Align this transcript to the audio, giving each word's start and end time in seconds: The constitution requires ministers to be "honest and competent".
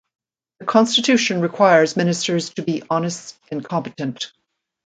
The 0.59 0.65
constitution 0.65 1.41
requires 1.41 1.95
ministers 1.95 2.49
to 2.55 2.63
be 2.63 2.81
"honest 2.89 3.37
and 3.51 3.63
competent". 3.63 4.31